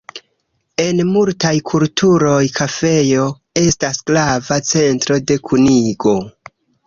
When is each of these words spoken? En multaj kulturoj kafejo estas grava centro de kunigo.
En 0.83 1.01
multaj 1.09 1.51
kulturoj 1.71 2.39
kafejo 2.55 3.27
estas 3.63 4.01
grava 4.09 4.59
centro 4.73 5.19
de 5.33 5.37
kunigo. 5.51 6.17